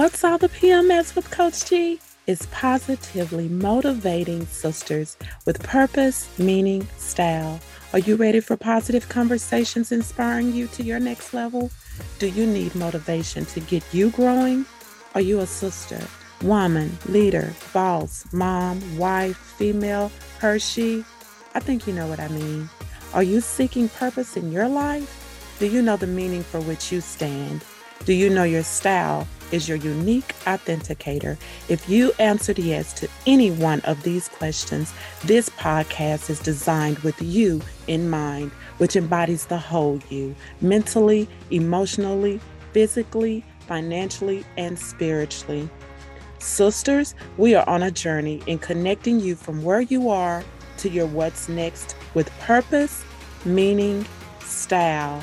What's 0.00 0.24
all 0.24 0.38
the 0.38 0.48
PMS 0.48 1.14
with 1.14 1.30
Coach 1.30 1.68
G? 1.68 2.00
It's 2.26 2.48
positively 2.52 3.50
motivating 3.50 4.46
sisters 4.46 5.18
with 5.44 5.62
purpose, 5.62 6.26
meaning, 6.38 6.88
style. 6.96 7.60
Are 7.92 7.98
you 7.98 8.16
ready 8.16 8.40
for 8.40 8.56
positive 8.56 9.10
conversations 9.10 9.92
inspiring 9.92 10.54
you 10.54 10.68
to 10.68 10.82
your 10.82 11.00
next 11.00 11.34
level? 11.34 11.70
Do 12.18 12.28
you 12.28 12.46
need 12.46 12.74
motivation 12.74 13.44
to 13.44 13.60
get 13.60 13.84
you 13.92 14.08
growing? 14.08 14.64
Are 15.14 15.20
you 15.20 15.40
a 15.40 15.46
sister, 15.46 16.00
woman, 16.40 16.96
leader, 17.04 17.52
boss, 17.74 18.24
mom, 18.32 18.80
wife, 18.96 19.36
female, 19.36 20.10
Hershey? 20.38 21.04
I 21.54 21.60
think 21.60 21.86
you 21.86 21.92
know 21.92 22.06
what 22.06 22.20
I 22.20 22.28
mean. 22.28 22.70
Are 23.12 23.22
you 23.22 23.42
seeking 23.42 23.90
purpose 23.90 24.38
in 24.38 24.50
your 24.50 24.66
life? 24.66 25.56
Do 25.58 25.66
you 25.66 25.82
know 25.82 25.98
the 25.98 26.06
meaning 26.06 26.42
for 26.42 26.62
which 26.62 26.90
you 26.90 27.02
stand? 27.02 27.62
Do 28.06 28.14
you 28.14 28.30
know 28.30 28.44
your 28.44 28.62
style 28.62 29.28
is 29.52 29.68
your 29.68 29.78
unique 29.78 30.34
authenticator? 30.44 31.36
If 31.68 31.88
you 31.88 32.12
answered 32.18 32.58
yes 32.58 32.92
to 32.94 33.08
any 33.26 33.50
one 33.50 33.80
of 33.80 34.02
these 34.02 34.28
questions, 34.28 34.92
this 35.24 35.48
podcast 35.50 36.30
is 36.30 36.40
designed 36.40 36.98
with 37.00 37.20
you 37.20 37.60
in 37.86 38.10
mind, 38.10 38.50
which 38.78 38.96
embodies 38.96 39.46
the 39.46 39.58
whole 39.58 40.00
you 40.08 40.34
mentally, 40.60 41.28
emotionally, 41.50 42.40
physically, 42.72 43.44
financially, 43.66 44.44
and 44.56 44.78
spiritually. 44.78 45.68
Sisters, 46.38 47.14
we 47.36 47.54
are 47.54 47.68
on 47.68 47.82
a 47.82 47.90
journey 47.90 48.42
in 48.46 48.58
connecting 48.58 49.20
you 49.20 49.36
from 49.36 49.62
where 49.62 49.82
you 49.82 50.08
are 50.08 50.42
to 50.78 50.88
your 50.88 51.06
what's 51.06 51.48
next 51.48 51.94
with 52.14 52.30
purpose, 52.40 53.04
meaning, 53.44 54.06
style, 54.40 55.22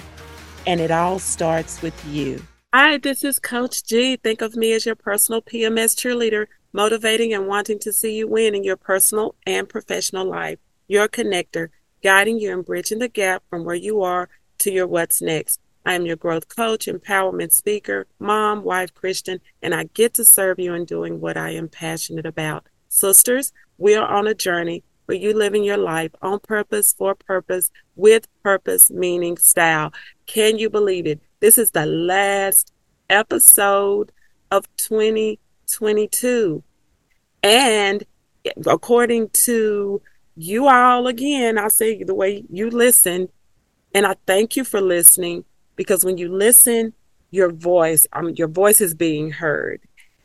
and 0.68 0.80
it 0.80 0.92
all 0.92 1.18
starts 1.18 1.82
with 1.82 2.06
you. 2.06 2.42
Hi, 2.74 2.98
this 2.98 3.24
is 3.24 3.40
Coach 3.40 3.86
G. 3.86 4.18
Think 4.18 4.42
of 4.42 4.58
me 4.58 4.74
as 4.74 4.86
your 4.86 4.96
personal 4.96 5.42
PMS 5.42 5.96
cheerleader, 5.96 6.48
motivating 6.74 7.34
and 7.34 7.48
wanting 7.48 7.80
to 7.80 7.94
see 7.94 8.18
you 8.18 8.28
win 8.28 8.54
in 8.54 8.66
your 8.66 8.76
personal 8.76 9.36
and 9.46 9.70
professional 9.70 10.26
life. 10.26 10.60
Your 10.86 11.08
connector, 11.08 11.70
guiding 12.04 12.40
you 12.40 12.52
and 12.52 12.66
bridging 12.66 13.00
the 13.00 13.08
gap 13.08 13.42
from 13.50 13.64
where 13.64 13.74
you 13.74 14.02
are 14.02 14.28
to 14.58 14.70
your 14.70 14.86
what's 14.86 15.22
next. 15.22 15.62
I 15.86 15.94
am 15.94 16.06
your 16.06 16.18
growth 16.18 16.50
coach, 16.50 16.88
empowerment 16.88 17.54
speaker, 17.54 18.06
mom, 18.20 18.66
wife, 18.66 18.94
Christian, 18.94 19.40
and 19.62 19.74
I 19.74 19.86
get 19.94 20.14
to 20.16 20.26
serve 20.26 20.60
you 20.60 20.74
in 20.74 20.84
doing 20.84 21.22
what 21.22 21.38
I 21.38 21.52
am 21.52 21.70
passionate 21.70 22.26
about. 22.26 22.68
Sisters, 22.90 23.54
we 23.78 23.96
are 23.96 24.08
on 24.08 24.28
a 24.28 24.34
journey 24.34 24.84
where 25.06 25.18
you 25.18 25.34
living 25.34 25.64
your 25.64 25.78
life 25.78 26.12
on 26.22 26.42
purpose, 26.42 26.92
for 26.92 27.16
purpose, 27.16 27.72
with 27.96 28.28
purpose, 28.44 28.92
meaning, 28.92 29.38
style. 29.38 29.94
Can 30.26 30.58
you 30.60 30.70
believe 30.70 31.08
it? 31.08 31.22
This 31.40 31.60
is 31.60 31.72
the 31.72 31.86
last 31.86 32.74
episode 33.12 34.12
of 34.50 34.66
2022. 34.78 36.64
And 37.44 38.04
according 38.66 39.30
to 39.30 40.02
you 40.36 40.68
all, 40.68 41.06
again, 41.06 41.60
I'll 41.60 41.70
say 41.70 42.04
the 42.04 42.16
way 42.16 42.44
you 42.50 42.72
listen, 42.72 43.30
and 43.94 44.08
I 44.08 44.16
thank 44.26 44.56
you 44.56 44.64
for 44.64 44.82
listening 44.82 45.46
because 45.76 46.04
when 46.04 46.18
you 46.18 46.30
listen, 46.30 46.94
your 47.30 47.52
voice, 47.52 48.08
um, 48.14 48.30
your 48.30 48.48
voice 48.48 48.82
is 48.82 48.96
being 48.96 49.30
heard. 49.30 49.82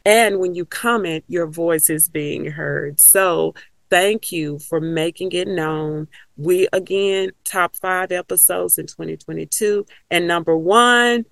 And 0.06 0.38
when 0.38 0.54
you 0.54 0.64
comment, 0.64 1.24
your 1.28 1.46
voice 1.46 1.90
is 1.90 2.08
being 2.08 2.46
heard. 2.46 2.98
So 2.98 3.54
thank 3.92 4.32
you 4.32 4.58
for 4.58 4.80
making 4.80 5.32
it 5.32 5.46
known. 5.46 6.08
We 6.38 6.66
again, 6.72 7.32
top 7.44 7.76
five 7.76 8.10
episodes 8.10 8.78
in 8.78 8.86
2022. 8.86 9.84
And 10.10 10.26
number 10.26 10.56
one, 10.56 11.26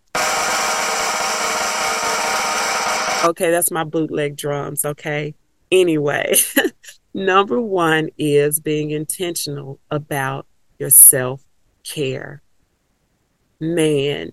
okay, 3.25 3.51
that's 3.51 3.71
my 3.71 3.85
bootleg 3.85 4.37
drums. 4.37 4.85
Okay. 4.85 5.35
Anyway, 5.73 6.35
number 7.15 7.59
one 7.63 8.11
is 8.19 8.61
being 8.61 8.91
intentional 8.91 9.81
about 9.91 10.47
your 10.79 10.91
self 10.91 11.43
care. 11.83 12.43
Man, 13.59 14.33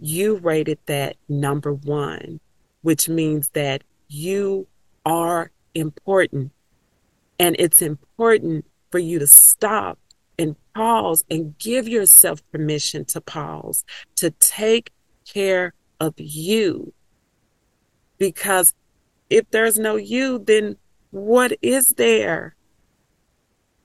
you 0.00 0.36
rated 0.36 0.78
that 0.86 1.16
number 1.28 1.74
one, 1.74 2.40
which 2.80 3.10
means 3.10 3.50
that 3.50 3.84
you 4.08 4.66
are 5.04 5.50
important 5.74 6.52
and 7.38 7.56
it's 7.58 7.82
important 7.82 8.64
for 8.90 8.98
you 8.98 9.18
to 9.18 9.26
stop 9.26 9.98
and 10.38 10.56
pause 10.74 11.24
and 11.30 11.58
give 11.58 11.88
yourself 11.88 12.42
permission 12.50 13.04
to 13.06 13.20
pause, 13.20 13.84
to 14.16 14.30
take 14.30 14.90
care 15.24 15.74
of 16.00 16.14
you. 16.16 16.92
Because 18.18 18.74
if 19.30 19.50
there's 19.50 19.78
no 19.78 19.96
you, 19.96 20.38
then 20.38 20.76
what 21.10 21.52
is 21.62 21.90
there? 21.90 22.54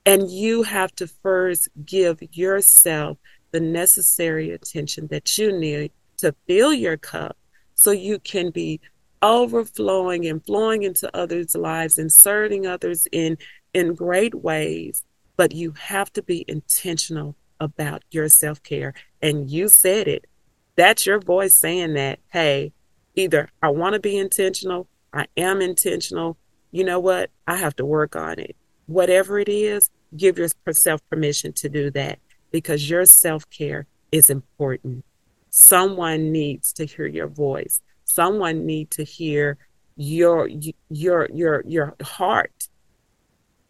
And 0.05 0.31
you 0.31 0.63
have 0.63 0.91
to 0.95 1.07
first 1.07 1.69
give 1.85 2.19
yourself 2.31 3.17
the 3.51 3.59
necessary 3.59 4.51
attention 4.51 5.07
that 5.07 5.37
you 5.37 5.57
need 5.57 5.91
to 6.17 6.33
fill 6.47 6.73
your 6.73 6.97
cup 6.97 7.37
so 7.75 7.91
you 7.91 8.19
can 8.19 8.51
be 8.51 8.79
overflowing 9.23 10.25
and 10.25 10.43
flowing 10.45 10.83
into 10.83 11.15
others' 11.15 11.55
lives 11.55 11.97
and 11.97 12.11
serving 12.11 12.65
others 12.65 13.07
in 13.11 13.37
in 13.73 13.93
great 13.93 14.35
ways 14.35 15.03
but 15.37 15.53
you 15.53 15.71
have 15.71 16.11
to 16.13 16.21
be 16.21 16.45
intentional 16.47 17.35
about 17.59 18.03
your 18.11 18.29
self-care. 18.29 18.93
And 19.21 19.49
you 19.49 19.69
said 19.69 20.07
it. 20.07 20.27
That's 20.75 21.05
your 21.05 21.19
voice 21.19 21.55
saying 21.55 21.93
that 21.93 22.19
hey 22.31 22.73
either 23.15 23.49
i 23.61 23.67
want 23.67 23.93
to 23.93 23.99
be 23.99 24.17
intentional 24.17 24.87
i 25.13 25.27
am 25.35 25.61
intentional 25.61 26.37
you 26.71 26.85
know 26.85 26.99
what? 26.99 27.29
I 27.47 27.57
have 27.57 27.75
to 27.77 27.85
work 27.85 28.15
on 28.15 28.39
it. 28.39 28.55
Whatever 28.85 29.39
it 29.39 29.49
is 29.49 29.89
give 30.15 30.37
yourself 30.37 31.01
permission 31.09 31.53
to 31.53 31.69
do 31.69 31.89
that 31.91 32.19
because 32.51 32.89
your 32.89 33.05
self-care 33.05 33.87
is 34.11 34.29
important. 34.29 35.05
Someone 35.49 36.31
needs 36.31 36.73
to 36.73 36.85
hear 36.85 37.07
your 37.07 37.27
voice 37.27 37.81
someone 38.13 38.65
need 38.65 38.91
to 38.91 39.03
hear 39.03 39.57
your 39.95 40.49
your 40.89 41.27
your 41.33 41.63
your 41.65 41.95
heart 42.01 42.67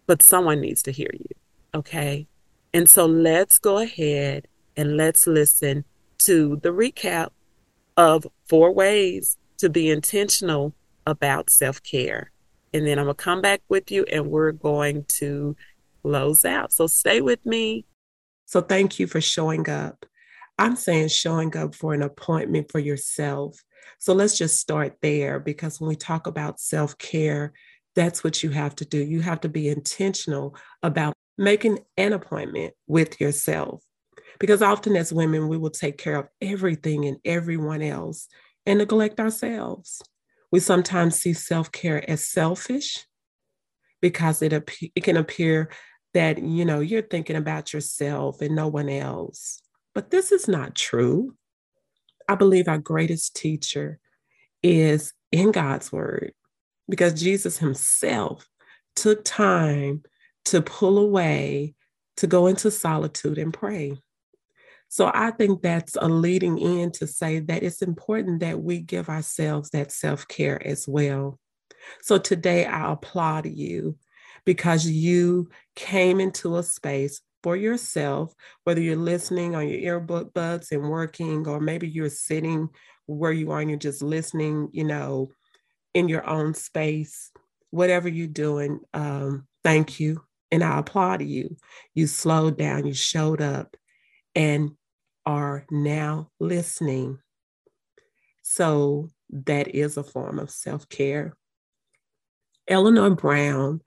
but 0.07 0.21
someone 0.21 0.59
needs 0.61 0.83
to 0.83 0.91
hear 0.91 1.09
you 1.13 1.35
okay? 1.73 2.27
And 2.73 2.89
so 2.89 3.05
let's 3.05 3.57
go 3.57 3.79
ahead 3.79 4.47
and 4.77 4.97
let's 4.97 5.27
listen 5.27 5.85
to 6.19 6.57
the 6.61 6.69
recap 6.69 7.29
of 7.97 8.25
four 8.47 8.73
ways 8.73 9.37
to 9.57 9.69
be 9.69 9.89
intentional 9.89 10.73
about 11.05 11.49
self-care. 11.49 12.31
And 12.73 12.87
then 12.87 12.99
i'm 12.99 13.07
to 13.07 13.13
come 13.13 13.41
back 13.41 13.61
with 13.67 13.91
you 13.91 14.05
and 14.05 14.27
we're 14.27 14.53
going 14.53 15.03
to 15.19 15.55
close 16.03 16.45
out. 16.45 16.71
So 16.71 16.87
stay 16.87 17.21
with 17.21 17.45
me. 17.45 17.85
So 18.45 18.61
thank 18.61 18.97
you 18.97 19.07
for 19.07 19.19
showing 19.19 19.69
up. 19.69 20.05
I'm 20.57 20.75
saying 20.75 21.09
showing 21.09 21.55
up 21.57 21.75
for 21.75 21.93
an 21.93 22.01
appointment 22.01 22.71
for 22.71 22.79
yourself 22.79 23.61
so 23.99 24.13
let's 24.13 24.37
just 24.37 24.59
start 24.59 24.97
there 25.01 25.39
because 25.39 25.79
when 25.79 25.87
we 25.87 25.95
talk 25.95 26.27
about 26.27 26.59
self 26.59 26.97
care, 26.97 27.53
that's 27.95 28.23
what 28.23 28.41
you 28.43 28.49
have 28.51 28.75
to 28.77 28.85
do. 28.85 28.97
You 28.97 29.21
have 29.21 29.41
to 29.41 29.49
be 29.49 29.69
intentional 29.69 30.55
about 30.81 31.13
making 31.37 31.79
an 31.97 32.13
appointment 32.13 32.73
with 32.87 33.19
yourself. 33.19 33.83
Because 34.39 34.61
often 34.61 34.95
as 34.95 35.13
women, 35.13 35.47
we 35.47 35.57
will 35.57 35.69
take 35.69 35.97
care 35.97 36.15
of 36.15 36.27
everything 36.41 37.05
and 37.05 37.17
everyone 37.25 37.81
else 37.81 38.27
and 38.65 38.79
neglect 38.79 39.19
ourselves. 39.19 40.01
We 40.51 40.59
sometimes 40.59 41.15
see 41.15 41.33
self 41.33 41.71
care 41.71 42.09
as 42.09 42.27
selfish 42.27 43.05
because 44.01 44.41
it, 44.41 44.53
it 44.95 45.03
can 45.03 45.17
appear 45.17 45.69
that 46.13 46.41
you 46.41 46.65
know 46.65 46.79
you're 46.79 47.01
thinking 47.01 47.35
about 47.35 47.73
yourself 47.73 48.41
and 48.41 48.55
no 48.55 48.67
one 48.67 48.89
else 48.89 49.61
but 49.93 50.11
this 50.11 50.31
is 50.31 50.47
not 50.47 50.75
true 50.75 51.35
I 52.31 52.35
believe 52.35 52.69
our 52.69 52.77
greatest 52.77 53.35
teacher 53.35 53.99
is 54.63 55.13
in 55.33 55.51
God's 55.51 55.91
word 55.91 56.31
because 56.87 57.19
Jesus 57.19 57.57
himself 57.57 58.47
took 58.95 59.25
time 59.25 60.03
to 60.45 60.61
pull 60.61 60.97
away, 60.97 61.75
to 62.15 62.27
go 62.27 62.47
into 62.47 62.71
solitude 62.71 63.37
and 63.37 63.53
pray. 63.53 63.97
So 64.87 65.11
I 65.13 65.31
think 65.31 65.61
that's 65.61 65.97
a 65.99 66.07
leading 66.07 66.57
in 66.57 66.93
to 66.93 67.07
say 67.07 67.39
that 67.39 67.63
it's 67.63 67.81
important 67.81 68.39
that 68.39 68.61
we 68.61 68.79
give 68.79 69.09
ourselves 69.09 69.71
that 69.71 69.91
self 69.91 70.25
care 70.25 70.65
as 70.65 70.87
well. 70.87 71.37
So 72.01 72.17
today 72.17 72.65
I 72.65 72.93
applaud 72.93 73.45
you 73.45 73.97
because 74.45 74.87
you 74.87 75.49
came 75.75 76.21
into 76.21 76.55
a 76.55 76.63
space 76.63 77.19
for 77.43 77.55
yourself, 77.55 78.33
whether 78.63 78.81
you're 78.81 78.95
listening 78.95 79.55
on 79.55 79.67
your 79.67 79.99
earbuds 80.01 80.71
and 80.71 80.89
working, 80.89 81.47
or 81.47 81.59
maybe 81.59 81.87
you're 81.87 82.09
sitting 82.09 82.69
where 83.07 83.31
you 83.31 83.51
are 83.51 83.59
and 83.59 83.69
you're 83.69 83.79
just 83.79 84.01
listening, 84.01 84.69
you 84.71 84.83
know, 84.83 85.31
in 85.93 86.07
your 86.07 86.27
own 86.29 86.53
space, 86.53 87.31
whatever 87.71 88.07
you're 88.07 88.27
doing, 88.27 88.79
um, 88.93 89.47
thank 89.63 89.99
you. 89.99 90.21
And 90.51 90.63
I 90.63 90.79
applaud 90.79 91.21
you. 91.21 91.55
You 91.93 92.07
slowed 92.07 92.57
down, 92.57 92.85
you 92.85 92.93
showed 92.93 93.41
up, 93.41 93.75
and 94.35 94.71
are 95.25 95.65
now 95.69 96.29
listening. 96.39 97.19
So 98.41 99.09
that 99.29 99.69
is 99.69 99.97
a 99.97 100.03
form 100.03 100.39
of 100.39 100.49
self 100.49 100.89
care. 100.89 101.35
Eleanor 102.67 103.15
Brown, 103.15 103.81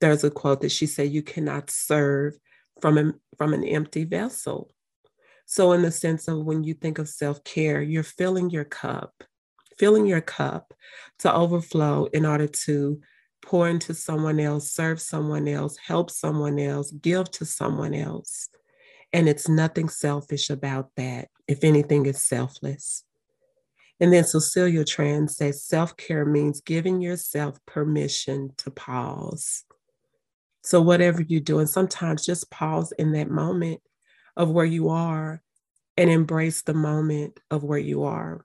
there's 0.00 0.24
a 0.24 0.30
quote 0.30 0.60
that 0.62 0.72
she 0.72 0.86
said, 0.86 1.10
You 1.10 1.22
cannot 1.22 1.70
serve 1.70 2.38
from, 2.80 2.98
a, 2.98 3.12
from 3.36 3.54
an 3.54 3.64
empty 3.64 4.04
vessel. 4.04 4.70
So, 5.46 5.72
in 5.72 5.82
the 5.82 5.92
sense 5.92 6.26
of 6.28 6.44
when 6.44 6.64
you 6.64 6.74
think 6.74 6.98
of 6.98 7.08
self 7.08 7.44
care, 7.44 7.80
you're 7.80 8.02
filling 8.02 8.50
your 8.50 8.64
cup, 8.64 9.22
filling 9.78 10.06
your 10.06 10.20
cup 10.20 10.74
to 11.20 11.32
overflow 11.32 12.06
in 12.06 12.26
order 12.26 12.48
to 12.48 13.00
pour 13.42 13.68
into 13.68 13.94
someone 13.94 14.40
else, 14.40 14.72
serve 14.72 15.00
someone 15.00 15.46
else, 15.46 15.76
help 15.76 16.10
someone 16.10 16.58
else, 16.58 16.90
give 16.90 17.30
to 17.30 17.44
someone 17.44 17.94
else. 17.94 18.48
And 19.12 19.28
it's 19.28 19.48
nothing 19.48 19.88
selfish 19.88 20.50
about 20.50 20.90
that. 20.96 21.28
If 21.46 21.62
anything, 21.62 22.06
it's 22.06 22.24
selfless. 22.24 23.04
And 24.00 24.12
then 24.12 24.24
Cecilia 24.24 24.84
Tran 24.84 25.30
says 25.30 25.64
self 25.64 25.96
care 25.96 26.26
means 26.26 26.60
giving 26.60 27.00
yourself 27.00 27.58
permission 27.66 28.50
to 28.58 28.70
pause. 28.70 29.64
So, 30.66 30.82
whatever 30.82 31.22
you're 31.22 31.40
doing, 31.40 31.66
sometimes 31.66 32.26
just 32.26 32.50
pause 32.50 32.92
in 32.98 33.12
that 33.12 33.30
moment 33.30 33.80
of 34.36 34.50
where 34.50 34.66
you 34.66 34.90
are 34.90 35.42
and 35.96 36.10
embrace 36.10 36.62
the 36.62 36.74
moment 36.74 37.38
of 37.50 37.64
where 37.64 37.78
you 37.78 38.04
are. 38.04 38.44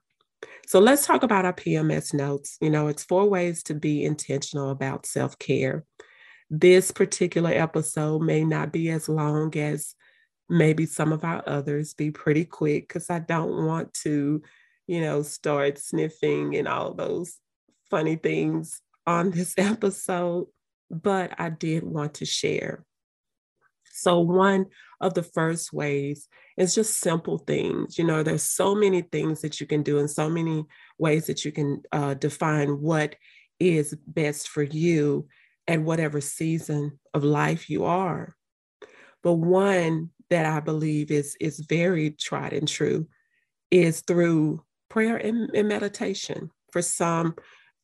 So, 0.66 0.80
let's 0.80 1.06
talk 1.06 1.22
about 1.22 1.44
our 1.44 1.52
PMS 1.52 2.14
notes. 2.14 2.56
You 2.60 2.70
know, 2.70 2.88
it's 2.88 3.04
four 3.04 3.28
ways 3.28 3.62
to 3.64 3.74
be 3.74 4.04
intentional 4.04 4.70
about 4.70 5.04
self 5.04 5.38
care. 5.38 5.84
This 6.48 6.90
particular 6.90 7.50
episode 7.50 8.22
may 8.22 8.44
not 8.44 8.72
be 8.72 8.90
as 8.90 9.08
long 9.08 9.56
as 9.56 9.94
maybe 10.48 10.86
some 10.86 11.12
of 11.12 11.24
our 11.24 11.42
others, 11.46 11.94
be 11.94 12.10
pretty 12.10 12.44
quick 12.44 12.88
because 12.88 13.10
I 13.10 13.18
don't 13.18 13.66
want 13.66 13.92
to 14.04 14.42
you 14.86 15.00
know, 15.00 15.22
start 15.22 15.78
sniffing 15.78 16.56
and 16.56 16.68
all 16.68 16.94
those 16.94 17.38
funny 17.90 18.16
things 18.16 18.80
on 19.06 19.30
this 19.30 19.54
episode, 19.58 20.46
but 20.92 21.32
I 21.38 21.48
did 21.48 21.82
want 21.82 22.14
to 22.14 22.26
share. 22.26 22.84
So, 23.94 24.20
one 24.20 24.66
of 25.00 25.14
the 25.14 25.22
first 25.22 25.72
ways 25.72 26.28
is 26.56 26.74
just 26.74 27.00
simple 27.00 27.38
things. 27.38 27.98
You 27.98 28.04
know, 28.04 28.22
there's 28.22 28.42
so 28.42 28.74
many 28.74 29.02
things 29.02 29.40
that 29.40 29.60
you 29.60 29.66
can 29.66 29.82
do 29.82 29.98
and 29.98 30.10
so 30.10 30.28
many 30.28 30.64
ways 30.98 31.26
that 31.26 31.44
you 31.44 31.52
can 31.52 31.82
uh, 31.92 32.14
define 32.14 32.80
what 32.80 33.16
is 33.58 33.96
best 34.06 34.48
for 34.48 34.62
you 34.62 35.26
at 35.66 35.80
whatever 35.80 36.20
season 36.20 36.98
of 37.14 37.24
life 37.24 37.70
you 37.70 37.84
are. 37.84 38.34
But 39.22 39.34
one 39.34 40.10
that 40.30 40.46
I 40.46 40.60
believe 40.60 41.10
is, 41.10 41.36
is 41.40 41.60
very 41.68 42.10
tried 42.10 42.52
and 42.52 42.66
true 42.66 43.06
is 43.70 44.00
through 44.00 44.64
prayer 44.88 45.16
and, 45.16 45.50
and 45.54 45.68
meditation. 45.68 46.50
For 46.72 46.82
some, 46.82 47.34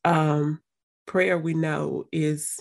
um, 0.03 0.59
prayer 1.09 1.39
we 1.39 1.55
know 1.55 2.05
is 2.11 2.59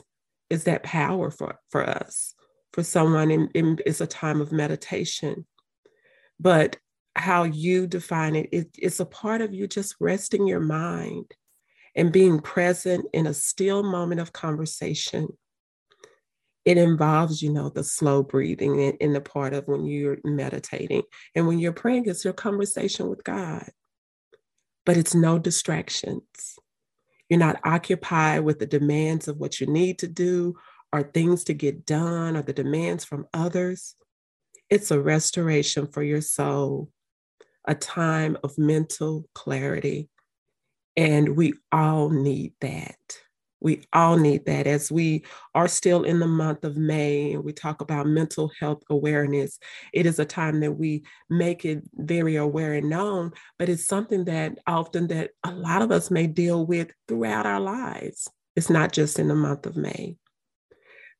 is 0.50 0.64
that 0.64 0.82
power 0.82 1.30
for 1.30 1.58
for 1.70 1.88
us. 1.88 2.34
For 2.72 2.82
someone, 2.82 3.30
in, 3.30 3.48
in, 3.54 3.78
it's 3.86 4.02
a 4.02 4.06
time 4.06 4.40
of 4.40 4.52
meditation. 4.52 5.46
But 6.38 6.76
how 7.16 7.44
you 7.44 7.86
define 7.86 8.36
it, 8.36 8.50
it, 8.52 8.68
it's 8.76 9.00
a 9.00 9.06
part 9.06 9.40
of 9.40 9.54
you 9.54 9.66
just 9.66 9.96
resting 9.98 10.46
your 10.46 10.60
mind 10.60 11.32
and 11.96 12.12
being 12.12 12.40
present 12.40 13.06
in 13.14 13.26
a 13.26 13.34
still 13.34 13.82
moment 13.82 14.20
of 14.20 14.34
conversation. 14.34 15.28
It 16.66 16.76
involves, 16.76 17.42
you 17.42 17.50
know, 17.50 17.70
the 17.70 17.82
slow 17.82 18.22
breathing 18.22 18.78
in, 18.78 18.92
in 18.96 19.12
the 19.14 19.22
part 19.22 19.54
of 19.54 19.66
when 19.66 19.86
you're 19.86 20.18
meditating. 20.22 21.02
And 21.34 21.46
when 21.46 21.58
you're 21.58 21.72
praying, 21.72 22.04
it's 22.06 22.24
your 22.24 22.34
conversation 22.34 23.08
with 23.08 23.24
God 23.24 23.68
but 24.88 24.96
it's 24.96 25.14
no 25.14 25.38
distractions. 25.38 26.22
You're 27.28 27.38
not 27.38 27.60
occupied 27.64 28.44
with 28.44 28.58
the 28.58 28.66
demands 28.66 29.28
of 29.28 29.38
what 29.38 29.60
you 29.60 29.66
need 29.66 29.98
to 30.00 30.08
do 30.08 30.56
or 30.92 31.02
things 31.02 31.44
to 31.44 31.54
get 31.54 31.84
done 31.84 32.36
or 32.36 32.42
the 32.42 32.52
demands 32.52 33.04
from 33.04 33.26
others. 33.34 33.94
It's 34.70 34.90
a 34.90 35.00
restoration 35.00 35.86
for 35.86 36.02
your 36.02 36.20
soul, 36.20 36.90
a 37.66 37.74
time 37.74 38.36
of 38.42 38.56
mental 38.58 39.28
clarity. 39.34 40.08
And 40.96 41.36
we 41.36 41.54
all 41.70 42.10
need 42.10 42.54
that. 42.60 42.98
We 43.60 43.86
all 43.92 44.16
need 44.16 44.46
that 44.46 44.66
as 44.66 44.90
we 44.90 45.24
are 45.54 45.68
still 45.68 46.04
in 46.04 46.20
the 46.20 46.26
month 46.26 46.64
of 46.64 46.76
May 46.76 47.32
and 47.32 47.44
we 47.44 47.52
talk 47.52 47.80
about 47.80 48.06
mental 48.06 48.50
health 48.60 48.82
awareness. 48.88 49.58
It 49.92 50.06
is 50.06 50.18
a 50.18 50.24
time 50.24 50.60
that 50.60 50.72
we 50.72 51.04
make 51.28 51.64
it 51.64 51.82
very 51.94 52.36
aware 52.36 52.74
and 52.74 52.88
known, 52.88 53.32
but 53.58 53.68
it's 53.68 53.86
something 53.86 54.24
that 54.26 54.58
often 54.66 55.08
that 55.08 55.30
a 55.44 55.50
lot 55.50 55.82
of 55.82 55.90
us 55.90 56.10
may 56.10 56.26
deal 56.26 56.64
with 56.64 56.92
throughout 57.08 57.46
our 57.46 57.60
lives. 57.60 58.28
It's 58.54 58.70
not 58.70 58.92
just 58.92 59.18
in 59.18 59.28
the 59.28 59.34
month 59.34 59.66
of 59.66 59.76
May. 59.76 60.16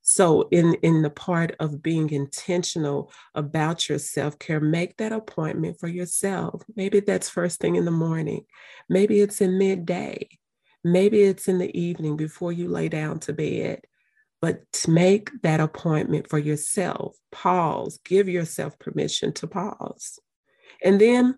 So, 0.01 0.49
in, 0.51 0.75
in 0.83 1.03
the 1.03 1.11
part 1.11 1.55
of 1.61 1.83
being 1.83 2.09
intentional 2.11 3.13
about 3.35 3.89
your 3.89 3.99
self 3.99 4.39
care, 4.39 4.59
make 4.59 4.97
that 4.97 5.13
appointment 5.13 5.79
for 5.79 5.87
yourself. 5.87 6.63
Maybe 6.75 7.01
that's 7.01 7.29
first 7.29 7.61
thing 7.61 7.77
in 7.77 7.85
the 7.85 7.91
morning, 7.91 8.47
maybe 8.89 9.21
it's 9.21 9.43
in 9.43 9.59
midday. 9.59 10.29
Maybe 10.85 11.23
it's 11.23 11.49
in 11.49 11.59
the 11.59 11.77
evening 11.79 12.17
before 12.17 12.53
you 12.53 12.69
lay 12.69 12.89
down 12.89 13.19
to 13.21 13.33
bed, 13.33 13.81
but 14.41 14.63
make 14.87 15.31
that 15.43 15.61
appointment 15.61 16.29
for 16.29 16.39
yourself. 16.39 17.17
Pause, 17.33 17.99
give 18.05 18.29
yourself 18.29 18.79
permission 18.79 19.33
to 19.35 19.47
pause. 19.47 20.19
And 20.83 21.01
then 21.01 21.37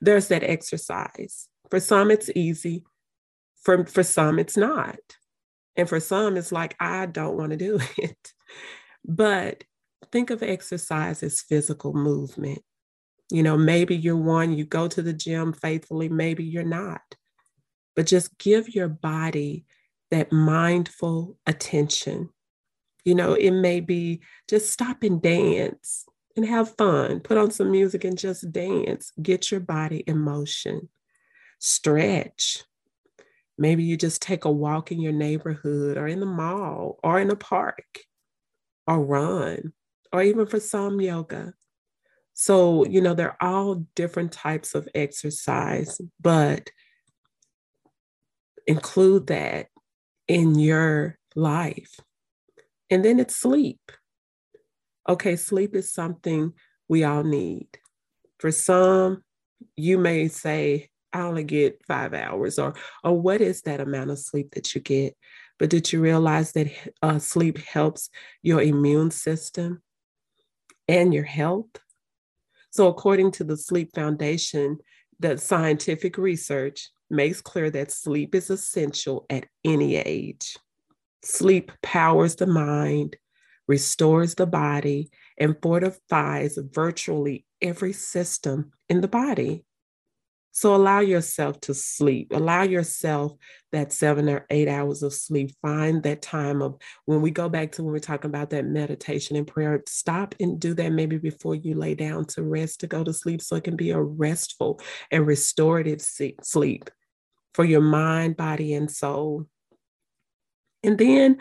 there's 0.00 0.28
that 0.28 0.42
exercise. 0.42 1.48
For 1.70 1.80
some, 1.80 2.10
it's 2.10 2.30
easy, 2.34 2.84
for, 3.62 3.86
for 3.86 4.02
some, 4.02 4.38
it's 4.38 4.56
not. 4.56 4.98
And 5.76 5.88
for 5.88 6.00
some, 6.00 6.36
it's 6.36 6.52
like, 6.52 6.76
I 6.78 7.06
don't 7.06 7.38
want 7.38 7.50
to 7.50 7.56
do 7.56 7.80
it. 7.96 8.32
But 9.04 9.64
think 10.10 10.28
of 10.28 10.42
exercise 10.42 11.22
as 11.22 11.40
physical 11.40 11.94
movement. 11.94 12.60
You 13.30 13.42
know, 13.42 13.56
maybe 13.56 13.96
you're 13.96 14.14
one, 14.14 14.52
you 14.52 14.66
go 14.66 14.88
to 14.88 15.00
the 15.00 15.14
gym 15.14 15.54
faithfully, 15.54 16.10
maybe 16.10 16.44
you're 16.44 16.64
not 16.64 17.00
but 17.94 18.06
just 18.06 18.36
give 18.38 18.74
your 18.74 18.88
body 18.88 19.64
that 20.10 20.32
mindful 20.32 21.38
attention. 21.46 22.30
You 23.04 23.14
know, 23.14 23.34
it 23.34 23.50
may 23.50 23.80
be 23.80 24.22
just 24.48 24.70
stop 24.70 25.02
and 25.02 25.20
dance 25.20 26.04
and 26.36 26.46
have 26.46 26.76
fun, 26.76 27.20
put 27.20 27.38
on 27.38 27.50
some 27.50 27.70
music 27.70 28.04
and 28.04 28.16
just 28.16 28.52
dance, 28.52 29.12
get 29.20 29.50
your 29.50 29.60
body 29.60 29.98
in 30.06 30.18
motion, 30.18 30.88
stretch. 31.58 32.64
Maybe 33.58 33.84
you 33.84 33.96
just 33.96 34.22
take 34.22 34.44
a 34.44 34.50
walk 34.50 34.92
in 34.92 35.00
your 35.00 35.12
neighborhood 35.12 35.96
or 35.96 36.06
in 36.06 36.20
the 36.20 36.26
mall 36.26 36.98
or 37.02 37.20
in 37.20 37.30
a 37.30 37.36
park 37.36 38.00
or 38.86 39.04
run 39.04 39.72
or 40.12 40.22
even 40.22 40.46
for 40.46 40.60
some 40.60 41.00
yoga. 41.00 41.54
So, 42.34 42.86
you 42.86 43.00
know, 43.00 43.14
they're 43.14 43.42
all 43.42 43.86
different 43.94 44.32
types 44.32 44.74
of 44.74 44.88
exercise, 44.94 46.00
but 46.20 46.70
include 48.66 49.28
that 49.28 49.68
in 50.28 50.58
your 50.58 51.18
life. 51.34 51.98
And 52.90 53.04
then 53.04 53.18
it's 53.18 53.36
sleep. 53.36 53.80
Okay, 55.08 55.36
sleep 55.36 55.74
is 55.74 55.92
something 55.92 56.52
we 56.88 57.04
all 57.04 57.24
need. 57.24 57.68
For 58.38 58.50
some, 58.50 59.22
you 59.76 59.98
may 59.98 60.28
say, 60.28 60.90
I 61.12 61.22
only 61.22 61.44
get 61.44 61.82
five 61.86 62.14
hours, 62.14 62.58
or, 62.58 62.74
or 63.04 63.20
what 63.20 63.40
is 63.40 63.62
that 63.62 63.80
amount 63.80 64.10
of 64.10 64.18
sleep 64.18 64.54
that 64.54 64.74
you 64.74 64.80
get? 64.80 65.16
But 65.58 65.70
did 65.70 65.92
you 65.92 66.00
realize 66.00 66.52
that 66.52 66.72
uh, 67.02 67.18
sleep 67.18 67.58
helps 67.58 68.10
your 68.42 68.62
immune 68.62 69.10
system 69.10 69.82
and 70.88 71.12
your 71.12 71.24
health? 71.24 71.70
So, 72.70 72.88
according 72.88 73.32
to 73.32 73.44
the 73.44 73.56
Sleep 73.56 73.90
Foundation, 73.94 74.78
the 75.20 75.36
scientific 75.36 76.16
research 76.18 76.90
makes 77.12 77.40
clear 77.40 77.70
that 77.70 77.92
sleep 77.92 78.34
is 78.34 78.50
essential 78.50 79.26
at 79.30 79.46
any 79.64 79.96
age. 79.96 80.56
Sleep 81.22 81.70
powers 81.82 82.36
the 82.36 82.46
mind, 82.46 83.16
restores 83.68 84.34
the 84.34 84.46
body, 84.46 85.10
and 85.38 85.56
fortifies 85.62 86.58
virtually 86.72 87.44
every 87.60 87.92
system 87.92 88.72
in 88.88 89.00
the 89.00 89.08
body. 89.08 89.64
So 90.54 90.76
allow 90.76 91.00
yourself 91.00 91.60
to 91.62 91.72
sleep. 91.72 92.30
Allow 92.34 92.64
yourself 92.64 93.32
that 93.72 93.90
seven 93.90 94.28
or 94.28 94.44
eight 94.50 94.68
hours 94.68 95.02
of 95.02 95.14
sleep. 95.14 95.50
Find 95.62 96.02
that 96.02 96.20
time 96.20 96.60
of 96.60 96.76
when 97.06 97.22
we 97.22 97.30
go 97.30 97.48
back 97.48 97.72
to 97.72 97.82
when 97.82 97.92
we're 97.92 98.00
talking 98.00 98.28
about 98.28 98.50
that 98.50 98.66
meditation 98.66 99.36
and 99.36 99.46
prayer, 99.46 99.82
stop 99.88 100.34
and 100.40 100.60
do 100.60 100.74
that 100.74 100.92
maybe 100.92 101.16
before 101.16 101.54
you 101.54 101.74
lay 101.74 101.94
down 101.94 102.26
to 102.26 102.42
rest, 102.42 102.80
to 102.80 102.86
go 102.86 103.02
to 103.02 103.14
sleep, 103.14 103.40
so 103.40 103.56
it 103.56 103.64
can 103.64 103.76
be 103.76 103.90
a 103.90 104.00
restful 104.00 104.78
and 105.10 105.26
restorative 105.26 106.02
sleep 106.02 106.90
for 107.54 107.64
your 107.64 107.80
mind, 107.80 108.36
body, 108.36 108.74
and 108.74 108.90
soul. 108.90 109.46
And 110.82 110.98
then 110.98 111.38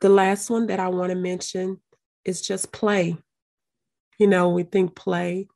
the 0.00 0.08
last 0.08 0.50
one 0.50 0.66
that 0.66 0.80
I 0.80 0.88
want 0.88 1.10
to 1.10 1.16
mention 1.16 1.80
is 2.24 2.40
just 2.40 2.72
play. 2.72 3.16
You 4.18 4.26
know, 4.26 4.50
we 4.50 4.62
think 4.64 4.94
play 4.94 5.48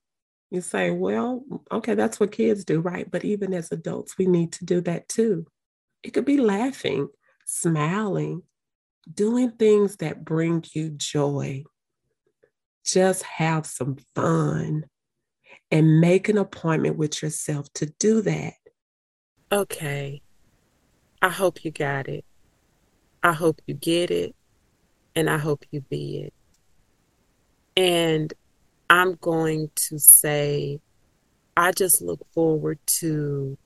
You 0.50 0.61
say, 0.61 0.90
well, 0.90 1.45
okay, 1.73 1.95
that's 1.95 2.21
what 2.21 2.33
kids 2.33 2.64
do, 2.64 2.81
right? 2.81 3.11
But 3.11 3.25
even 3.25 3.52
as 3.52 3.73
adults, 3.73 4.16
we 4.16 4.26
need 4.26 4.52
to 4.52 4.64
do 4.64 4.81
that 4.83 5.09
too. 5.09 5.47
It 6.02 6.12
could 6.12 6.25
be 6.25 6.37
laughing, 6.38 7.09
smiling, 7.45 8.43
doing 9.12 9.50
things 9.52 9.97
that 9.97 10.25
bring 10.25 10.64
you 10.73 10.90
joy. 10.90 11.64
Just 12.85 13.25
have 13.25 13.66
some 13.66 13.97
fun 14.14 14.85
and 15.73 16.00
make 16.00 16.28
an 16.28 16.38
appointment 16.38 16.97
with 16.97 17.23
yourself 17.23 17.66
to 17.75 17.87
do 17.99 18.23
that. 18.23 18.55
Okay. 19.52 20.22
I 21.22 21.28
hope 21.28 21.64
you 21.64 21.70
got 21.70 22.08
it. 22.08 22.24
I 23.22 23.32
hope 23.32 23.60
you 23.66 23.74
get 23.74 24.10
it. 24.10 24.34
And 25.14 25.30
I 25.30 25.38
hope 25.38 25.64
you 25.70 25.80
be 25.82 26.18
it. 26.24 26.34
And 27.76 28.34
I'm 28.90 29.14
going 29.14 29.70
to 29.88 29.98
say, 29.98 30.80
I 31.56 31.72
just 31.72 32.02
look 32.02 32.26
forward 32.32 32.78
to 32.98 33.56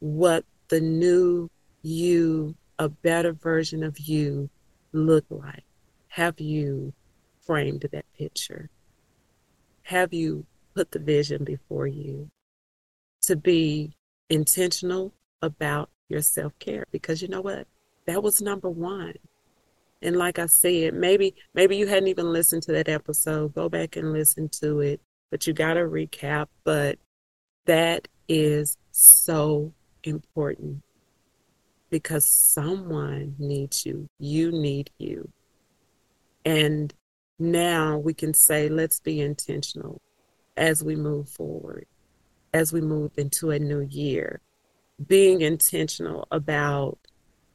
what 0.00 0.44
the 0.68 0.80
new 0.80 1.48
you, 1.82 2.56
a 2.78 2.88
better 2.88 3.32
version 3.32 3.84
of 3.84 3.98
you, 3.98 4.50
look 4.92 5.24
like. 5.30 5.64
Have 6.08 6.40
you 6.40 6.92
framed 7.40 7.86
that 7.92 8.04
picture? 8.18 8.68
Have 9.84 10.12
you 10.12 10.44
put 10.74 10.90
the 10.90 10.98
vision 10.98 11.44
before 11.44 11.86
you 11.86 12.30
to 13.22 13.36
be 13.36 13.92
intentional 14.28 15.12
about 15.42 15.90
your 16.08 16.22
self 16.22 16.58
care? 16.58 16.86
Because 16.90 17.22
you 17.22 17.28
know 17.28 17.40
what? 17.40 17.66
That 18.06 18.22
was 18.22 18.40
number 18.40 18.68
one. 18.68 19.14
And 20.02 20.16
like 20.16 20.38
I 20.38 20.46
said, 20.46 20.94
maybe 20.94 21.34
maybe 21.54 21.76
you 21.76 21.86
hadn't 21.86 22.08
even 22.08 22.32
listened 22.32 22.62
to 22.64 22.72
that 22.72 22.88
episode. 22.88 23.54
Go 23.54 23.68
back 23.68 23.96
and 23.96 24.12
listen 24.12 24.48
to 24.60 24.80
it. 24.80 25.00
But 25.30 25.46
you 25.46 25.52
got 25.52 25.74
to 25.74 25.80
recap. 25.80 26.46
But 26.64 26.98
that 27.66 28.08
is 28.28 28.76
so 28.90 29.72
important 30.02 30.82
because 31.90 32.24
someone 32.24 33.34
needs 33.38 33.84
you. 33.84 34.08
You 34.18 34.52
need 34.52 34.90
you. 34.98 35.30
And 36.44 36.94
now 37.38 37.98
we 37.98 38.14
can 38.14 38.32
say, 38.32 38.68
let's 38.68 39.00
be 39.00 39.20
intentional 39.20 40.00
as 40.56 40.82
we 40.82 40.96
move 40.96 41.28
forward, 41.28 41.86
as 42.54 42.72
we 42.72 42.80
move 42.80 43.12
into 43.16 43.50
a 43.50 43.58
new 43.58 43.80
year, 43.80 44.40
being 45.06 45.40
intentional 45.40 46.26
about 46.30 46.98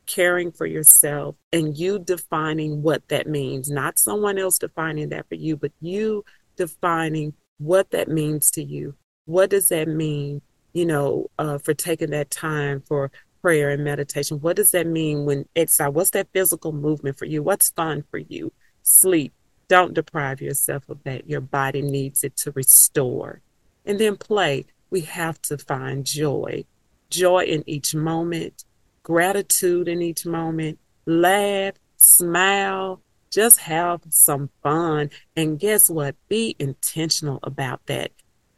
caring 0.05 0.51
for 0.51 0.65
yourself 0.65 1.35
and 1.51 1.77
you 1.77 1.99
defining 1.99 2.81
what 2.81 3.07
that 3.09 3.27
means, 3.27 3.69
not 3.69 3.99
someone 3.99 4.37
else 4.37 4.57
defining 4.57 5.09
that 5.09 5.27
for 5.27 5.35
you, 5.35 5.55
but 5.57 5.71
you 5.81 6.23
defining 6.55 7.33
what 7.57 7.91
that 7.91 8.07
means 8.07 8.51
to 8.51 8.63
you. 8.63 8.95
What 9.25 9.49
does 9.49 9.69
that 9.69 9.87
mean, 9.87 10.41
you 10.73 10.85
know, 10.85 11.29
uh, 11.39 11.57
for 11.57 11.73
taking 11.73 12.11
that 12.11 12.29
time 12.29 12.83
for 12.87 13.11
prayer 13.41 13.69
and 13.69 13.83
meditation? 13.83 14.39
What 14.39 14.55
does 14.55 14.71
that 14.71 14.87
mean 14.87 15.25
when 15.25 15.45
exercise? 15.55 15.93
What's 15.93 16.11
that 16.11 16.29
physical 16.33 16.71
movement 16.71 17.17
for 17.17 17.25
you? 17.25 17.41
What's 17.41 17.69
fun 17.69 18.03
for 18.09 18.17
you? 18.17 18.51
Sleep. 18.83 19.33
Don't 19.67 19.95
deprive 19.95 20.41
yourself 20.41 20.87
of 20.89 21.03
that. 21.03 21.27
Your 21.27 21.41
body 21.41 21.81
needs 21.81 22.23
it 22.23 22.35
to 22.37 22.51
restore. 22.51 23.41
And 23.85 23.99
then 23.99 24.15
play. 24.15 24.65
We 24.91 25.01
have 25.01 25.41
to 25.43 25.57
find 25.57 26.05
joy, 26.05 26.65
joy 27.09 27.43
in 27.43 27.63
each 27.67 27.95
moment, 27.95 28.65
gratitude 29.03 29.87
in 29.87 30.01
each 30.01 30.25
moment, 30.25 30.79
laugh, 31.05 31.73
smile, 31.97 33.01
just 33.31 33.59
have 33.59 34.01
some 34.09 34.49
fun. 34.63 35.09
And 35.35 35.59
guess 35.59 35.89
what? 35.89 36.15
Be 36.29 36.55
intentional 36.59 37.39
about 37.43 37.85
that. 37.87 38.11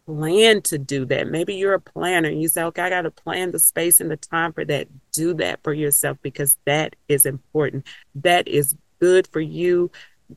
Plan 0.06 0.62
to 0.63 0.77
do 0.77 1.04
that. 1.06 1.27
Maybe 1.27 1.56
you're 1.56 1.74
a 1.74 1.82
planner 1.82 2.30
and 2.30 2.42
you 2.42 2.48
say, 2.48 2.63
okay, 2.63 2.84
I 2.84 2.89
got 2.89 3.01
to 3.01 3.12
plan 3.12 3.51
the 3.51 3.60
space 3.60 4.00
and 4.00 4.10
the 4.10 4.18
time 4.18 4.54
for 4.54 4.63
that. 4.66 4.88
Do 5.12 5.34
that 5.36 5.62
for 5.63 5.74
yourself 5.74 6.18
because 6.22 6.58
that 6.66 6.96
is 7.08 7.25
important. 7.25 7.86
That 8.16 8.48
is 8.48 8.75
good 9.00 9.27
for 9.27 9.42
you 9.42 9.92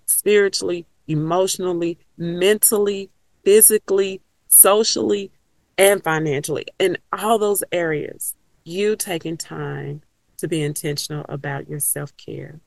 spiritually, 0.07 0.87
emotionally, 1.07 1.99
mentally, 2.17 3.11
physically, 3.45 4.21
socially, 4.49 5.31
and 5.81 6.05
financially. 6.05 6.67
In 6.79 6.99
all 7.11 7.39
those 7.39 7.65
areas, 7.73 8.35
you 8.65 8.97
taking 8.97 9.39
time 9.39 10.03
to 10.37 10.47
be 10.47 10.63
intentional 10.63 11.25
about 11.29 11.69
your 11.69 11.81
self 11.81 12.15
care. 12.19 12.61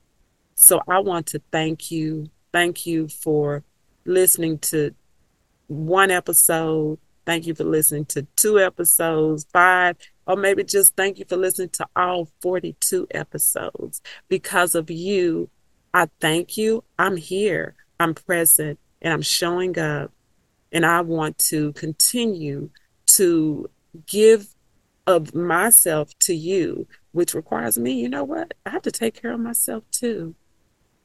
So 0.56 0.82
I 0.88 0.98
want 0.98 1.26
to 1.28 1.40
thank 1.52 1.92
you. 1.92 2.28
Thank 2.52 2.86
you 2.86 3.06
for 3.08 3.62
listening 4.04 4.58
to 4.58 4.94
one 5.68 6.10
episode. 6.10 6.98
Thank 7.24 7.46
you 7.46 7.54
for 7.54 7.64
listening 7.64 8.04
to 8.06 8.26
two 8.36 8.58
episodes, 8.58 9.46
five, 9.52 9.96
or 10.26 10.36
maybe 10.36 10.64
just 10.64 10.96
thank 10.96 11.18
you 11.18 11.24
for 11.24 11.36
listening 11.36 11.70
to 11.70 11.86
all 11.94 12.28
42 12.42 13.06
episodes. 13.12 14.02
Because 14.28 14.74
of 14.74 14.90
you, 14.90 15.48
I 15.94 16.08
thank 16.20 16.56
you. 16.56 16.82
I'm 16.98 17.16
here, 17.16 17.76
I'm 18.00 18.14
present, 18.14 18.78
and 19.00 19.12
I'm 19.12 19.22
showing 19.22 19.78
up. 19.78 20.10
And 20.72 20.84
I 20.84 21.02
want 21.02 21.38
to 21.50 21.72
continue 21.74 22.70
to 23.06 23.70
give 24.06 24.54
of 25.06 25.34
myself 25.34 26.18
to 26.20 26.34
you, 26.34 26.86
which 27.12 27.34
requires 27.34 27.78
me, 27.78 27.92
you 27.92 28.08
know 28.08 28.24
what? 28.24 28.54
I 28.64 28.70
have 28.70 28.82
to 28.82 28.90
take 28.90 29.20
care 29.20 29.32
of 29.32 29.40
myself 29.40 29.84
too. 29.90 30.34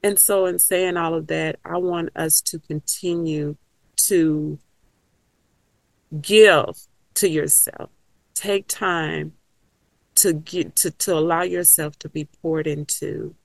And 0.02 0.18
so, 0.18 0.46
in 0.46 0.60
saying 0.60 0.96
all 0.96 1.14
of 1.14 1.28
that, 1.28 1.60
I 1.66 1.78
want 1.78 2.10
us 2.16 2.40
to 2.42 2.60
continue 2.60 3.58
to 3.98 4.58
give 6.22 6.88
to 7.16 7.30
yourself. 7.30 7.90
Take 8.34 8.68
time 8.68 9.34
to 10.16 10.34
get 10.34 10.76
to, 10.78 10.92
to 10.92 11.14
allow 11.14 11.42
yourself 11.44 12.00
to 12.00 12.10
be 12.10 12.26
poured 12.42 12.68
into, 12.68 13.36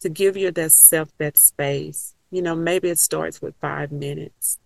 to 0.00 0.08
give 0.08 0.36
yourself 0.36 1.08
that 1.18 1.38
space. 1.38 2.14
You 2.30 2.42
know, 2.42 2.54
maybe 2.54 2.90
it 2.90 2.98
starts 2.98 3.40
with 3.40 3.54
five 3.60 3.90
minutes. 3.90 4.58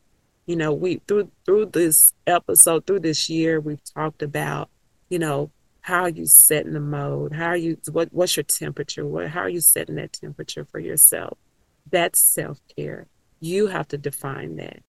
You 0.48 0.56
know, 0.56 0.72
we 0.72 1.02
through 1.06 1.30
through 1.44 1.66
this 1.66 2.14
episode, 2.26 2.86
through 2.86 3.00
this 3.00 3.28
year, 3.28 3.60
we've 3.60 3.84
talked 3.84 4.22
about 4.22 4.70
you 5.10 5.18
know, 5.18 5.50
how 5.82 6.04
are 6.04 6.08
you 6.08 6.24
setting 6.24 6.72
the 6.72 6.80
mode? 6.80 7.34
How 7.34 7.48
are 7.48 7.56
you 7.56 7.76
what 7.92 8.08
what's 8.12 8.34
your 8.34 8.44
temperature? 8.44 9.04
What 9.04 9.28
how 9.28 9.40
are 9.40 9.50
you 9.50 9.60
setting 9.60 9.96
that 9.96 10.14
temperature 10.14 10.64
for 10.64 10.78
yourself? 10.78 11.36
That's 11.90 12.18
self-care. 12.18 13.08
You 13.40 13.66
have 13.66 13.88
to 13.88 13.98
define 13.98 14.56
that. 14.56 14.80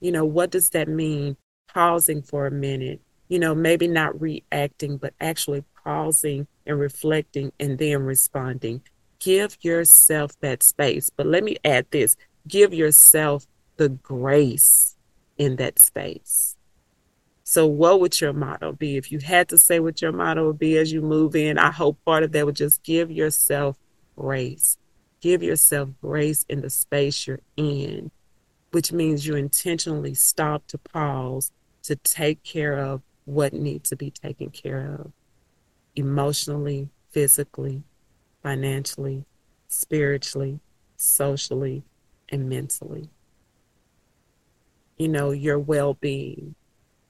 You 0.00 0.12
know, 0.12 0.24
what 0.24 0.52
does 0.52 0.70
that 0.70 0.88
mean? 0.88 1.38
Pausing 1.66 2.22
for 2.22 2.46
a 2.46 2.52
minute, 2.52 3.00
you 3.28 3.40
know, 3.40 3.52
maybe 3.52 3.88
not 3.88 4.20
reacting, 4.20 4.96
but 4.96 5.12
actually 5.20 5.64
pausing 5.82 6.46
and 6.66 6.78
reflecting 6.78 7.50
and 7.58 7.78
then 7.78 8.04
responding. 8.04 8.82
Give 9.18 9.56
yourself 9.60 10.38
that 10.38 10.62
space. 10.62 11.10
But 11.10 11.26
let 11.26 11.42
me 11.42 11.56
add 11.64 11.86
this 11.90 12.16
give 12.46 12.72
yourself 12.72 13.46
the 13.76 13.88
grace 13.88 14.96
in 15.36 15.56
that 15.56 15.78
space. 15.78 16.56
So, 17.42 17.66
what 17.66 18.00
would 18.00 18.20
your 18.20 18.32
motto 18.32 18.72
be? 18.72 18.96
If 18.96 19.12
you 19.12 19.18
had 19.18 19.48
to 19.50 19.58
say 19.58 19.78
what 19.78 20.00
your 20.00 20.12
motto 20.12 20.46
would 20.46 20.58
be 20.58 20.78
as 20.78 20.92
you 20.92 21.02
move 21.02 21.36
in, 21.36 21.58
I 21.58 21.70
hope 21.70 21.98
part 22.04 22.22
of 22.22 22.32
that 22.32 22.46
would 22.46 22.56
just 22.56 22.82
give 22.82 23.10
yourself 23.10 23.76
grace. 24.16 24.78
Give 25.20 25.42
yourself 25.42 25.90
grace 26.00 26.44
in 26.48 26.62
the 26.62 26.70
space 26.70 27.26
you're 27.26 27.40
in, 27.56 28.10
which 28.72 28.92
means 28.92 29.26
you 29.26 29.36
intentionally 29.36 30.14
stop 30.14 30.66
to 30.68 30.78
pause 30.78 31.52
to 31.82 31.96
take 31.96 32.42
care 32.42 32.78
of 32.78 33.02
what 33.26 33.52
needs 33.52 33.90
to 33.90 33.96
be 33.96 34.10
taken 34.10 34.50
care 34.50 34.98
of 35.00 35.12
emotionally, 35.96 36.88
physically, 37.10 37.82
financially, 38.42 39.24
spiritually, 39.68 40.60
socially, 40.96 41.82
and 42.28 42.48
mentally. 42.48 43.08
You 45.04 45.10
know, 45.10 45.32
your 45.32 45.58
well 45.58 45.92
being 45.92 46.54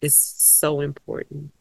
is 0.01 0.17
so 0.17 0.81
important. 0.81 1.53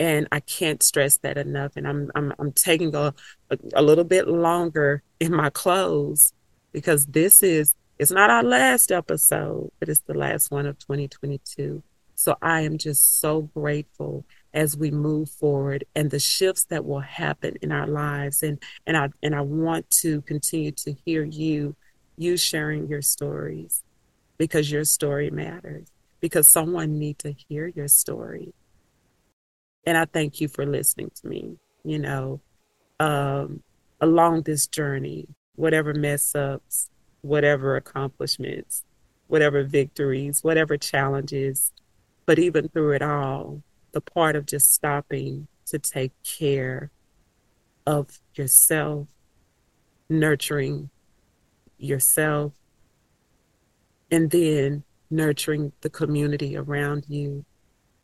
And 0.00 0.26
I 0.32 0.40
can't 0.40 0.82
stress 0.82 1.18
that 1.18 1.36
enough. 1.36 1.72
And 1.76 1.86
I'm 1.86 2.10
I'm 2.14 2.32
I'm 2.38 2.52
taking 2.52 2.96
a, 2.96 3.12
a, 3.50 3.58
a 3.74 3.82
little 3.82 4.04
bit 4.04 4.26
longer 4.26 5.02
in 5.20 5.34
my 5.34 5.50
close 5.50 6.32
because 6.72 7.04
this 7.04 7.42
is 7.42 7.74
it's 7.98 8.10
not 8.10 8.30
our 8.30 8.42
last 8.42 8.90
episode, 8.90 9.70
but 9.78 9.90
it's 9.90 10.00
the 10.00 10.14
last 10.14 10.50
one 10.50 10.64
of 10.64 10.78
2022. 10.78 11.82
So 12.14 12.34
I 12.40 12.62
am 12.62 12.78
just 12.78 13.20
so 13.20 13.42
grateful 13.42 14.24
as 14.54 14.78
we 14.78 14.90
move 14.90 15.28
forward 15.28 15.84
and 15.94 16.10
the 16.10 16.20
shifts 16.20 16.64
that 16.70 16.86
will 16.86 17.00
happen 17.00 17.56
in 17.60 17.70
our 17.70 17.86
lives. 17.86 18.42
And 18.42 18.62
and 18.86 18.96
I 18.96 19.10
and 19.22 19.34
I 19.34 19.42
want 19.42 19.90
to 19.90 20.22
continue 20.22 20.72
to 20.72 20.94
hear 21.04 21.22
you, 21.22 21.76
you 22.16 22.38
sharing 22.38 22.88
your 22.88 23.02
stories 23.02 23.82
because 24.42 24.72
your 24.72 24.82
story 24.82 25.30
matters 25.30 25.86
because 26.20 26.48
someone 26.48 26.98
need 26.98 27.16
to 27.16 27.32
hear 27.46 27.68
your 27.68 27.86
story. 27.86 28.52
And 29.86 29.96
I 29.96 30.04
thank 30.04 30.40
you 30.40 30.48
for 30.48 30.66
listening 30.66 31.12
to 31.14 31.28
me, 31.28 31.58
you 31.84 32.00
know, 32.00 32.40
um, 32.98 33.62
along 34.00 34.42
this 34.42 34.66
journey, 34.66 35.28
whatever 35.54 35.94
mess 35.94 36.34
ups, 36.34 36.90
whatever 37.20 37.76
accomplishments, 37.76 38.82
whatever 39.28 39.62
victories, 39.62 40.42
whatever 40.42 40.76
challenges, 40.76 41.70
But 42.26 42.40
even 42.40 42.68
through 42.68 42.92
it 42.92 43.02
all, 43.02 43.62
the 43.92 44.00
part 44.00 44.34
of 44.34 44.46
just 44.46 44.72
stopping 44.74 45.46
to 45.66 45.78
take 45.78 46.12
care 46.24 46.90
of 47.86 48.18
yourself, 48.34 49.06
nurturing 50.08 50.90
yourself, 51.78 52.54
and 54.12 54.30
then 54.30 54.84
nurturing 55.10 55.72
the 55.80 55.90
community 55.90 56.56
around 56.56 57.06
you, 57.08 57.44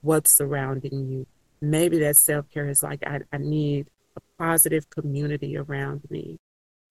what's 0.01 0.33
surrounding 0.33 1.07
you. 1.09 1.27
Maybe 1.61 1.99
that 2.01 2.17
self 2.17 2.51
care 2.51 2.69
is 2.69 2.83
like, 2.83 3.07
I, 3.07 3.21
I 3.33 3.39
need 3.39 3.91
a 4.17 4.21
positive 4.39 4.89
community 4.91 5.57
around 5.57 6.01
me 6.11 6.39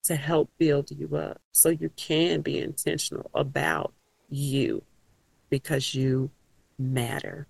to 0.04 0.14
help 0.14 0.50
build 0.56 0.90
you 0.90 1.16
up 1.16 1.40
so 1.52 1.68
you 1.68 1.90
can 1.96 2.40
be 2.40 2.58
intentional 2.58 3.30
about 3.34 3.92
you 4.30 4.82
because 5.50 5.94
you 5.94 6.30
matter. 6.78 7.48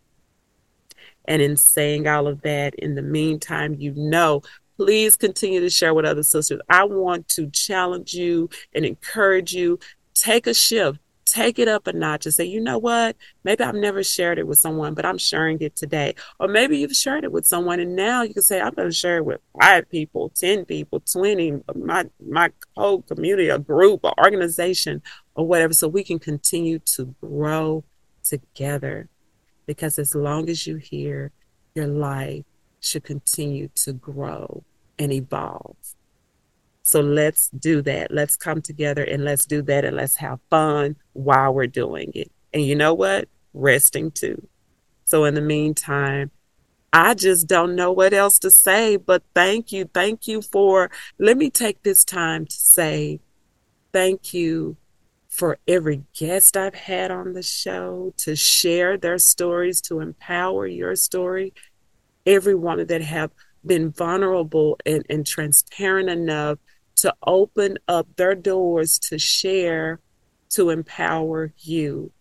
And 1.27 1.43
in 1.43 1.57
saying 1.57 2.09
all 2.09 2.27
of 2.27 2.41
that, 2.43 2.75
in 2.77 2.95
the 2.95 3.03
meantime, 3.03 3.75
you 3.79 3.93
know, 3.95 4.43
please 4.77 5.17
continue 5.17 5.61
to 5.61 5.69
share 5.69 5.93
with 5.93 6.07
other 6.07 6.23
sisters. 6.23 6.61
I 6.71 6.85
want 6.85 7.29
to 7.31 7.51
challenge 7.51 8.15
you 8.15 8.49
and 8.75 8.87
encourage 8.87 9.53
you. 9.53 9.79
Take 10.15 10.47
a 10.47 10.55
shift, 10.55 10.99
take 11.39 11.59
it 11.59 11.69
up 11.69 11.87
a 11.87 11.93
notch 11.93 12.27
and 12.27 12.35
say, 12.35 12.45
you 12.45 12.61
know 12.61 12.79
what? 12.79 13.17
Maybe 13.45 13.63
I've 13.63 13.75
never 13.75 14.03
shared 14.03 14.39
it 14.39 14.47
with 14.47 14.59
someone, 14.59 14.95
but 14.95 15.07
I'm 15.07 15.19
sharing 15.19 15.59
it 15.61 15.77
today. 15.77 16.15
Or 16.41 16.49
maybe 16.49 16.79
you've 16.79 16.97
shared 16.97 17.25
it 17.25 17.33
with 17.33 17.47
someone 17.47 17.81
and 17.81 17.95
now 17.95 18.23
you 18.23 18.35
can 18.35 18.43
say, 18.43 18.61
I'm 18.61 18.75
going 18.75 18.89
to 18.89 18.95
share 18.95 19.19
it 19.19 19.25
with 19.25 19.41
five 19.61 19.89
people, 19.89 20.31
10 20.31 20.65
people, 20.65 21.01
20, 21.01 21.61
my, 21.77 22.07
my 22.27 22.51
whole 22.77 23.03
community, 23.03 23.49
a 23.49 23.59
group, 23.59 24.01
an 24.05 24.13
organization, 24.19 25.01
or 25.35 25.47
whatever. 25.47 25.73
So 25.73 25.87
we 25.87 26.03
can 26.03 26.19
continue 26.19 26.81
to 26.97 27.15
grow 27.21 27.85
together. 28.25 29.09
Because 29.67 29.99
as 29.99 30.15
long 30.15 30.49
as 30.49 30.67
you're 30.67 30.79
here, 30.79 31.31
your 31.75 31.87
life 31.87 32.45
should 32.81 33.05
continue 33.05 33.69
to 33.77 33.93
grow 33.93 34.65
and 34.99 35.13
evolve. 35.13 35.77
So 36.89 37.03
let's 37.03 37.51
do 37.51 37.83
that. 37.83 38.11
Let's 38.11 38.35
come 38.35 38.63
together 38.63 39.05
and 39.05 39.23
let's 39.23 39.45
do 39.45 39.61
that 39.61 39.85
and 39.85 39.95
let's 39.95 40.17
have 40.17 40.41
fun 40.49 40.97
while 41.13 41.53
we're 41.53 41.67
doing 41.67 42.11
it. 42.15 42.33
And 42.55 42.65
you 42.65 42.75
know 42.75 42.95
what? 42.95 43.29
Resting 43.53 44.11
too. 44.11 44.49
So 45.05 45.27
in 45.27 45.35
the 45.35 45.43
meantime, 45.43 46.31
I 46.91 47.13
just 47.13 47.47
don't 47.47 47.77
know 47.77 47.93
what 47.93 48.15
else 48.15 48.39
to 48.39 48.51
say, 48.51 48.97
but 48.97 49.23
thank 49.35 49.71
you. 49.71 49.85
Thank 49.93 50.27
you 50.27 50.41
for, 50.41 50.91
let 51.19 51.37
me 51.37 51.51
take 51.51 51.83
this 51.83 52.07
time 52.07 52.47
to 52.47 52.57
say 52.57 53.21
thank 53.93 54.33
you 54.33 54.79
for 55.29 55.59
every 55.69 56.05
guest 56.19 56.57
I've 56.57 56.75
had 56.75 57.11
on 57.11 57.35
the 57.35 57.43
show 57.43 58.15
to 58.17 58.35
share 58.35 58.97
their 58.97 59.19
stories, 59.19 59.83
to 59.83 60.01
empower 60.01 60.67
your 60.67 60.97
story. 60.97 61.53
Everyone 62.25 62.87
that 62.87 63.03
have 63.03 63.31
been 63.67 63.91
vulnerable 63.91 64.79
and, 64.87 65.05
and 65.11 65.27
transparent 65.27 66.09
enough 66.09 66.59
to 66.99 67.15
open 67.27 67.79
up 67.87 68.09
their 68.17 68.35
doors 68.35 68.99
to 68.99 69.19
share, 69.19 70.01
to 70.51 70.71
empower 70.71 71.53
you. 71.59 72.13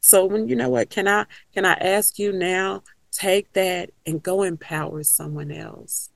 So 0.00 0.26
when 0.26 0.48
you 0.48 0.56
know 0.56 0.68
what, 0.68 0.90
can 0.90 1.08
I 1.08 1.26
can 1.54 1.64
I 1.64 1.74
ask 1.74 2.18
you 2.18 2.32
now, 2.32 2.82
take 3.10 3.52
that 3.54 3.90
and 4.04 4.22
go 4.22 4.42
empower 4.42 5.02
someone 5.02 5.50
else. 5.50 6.10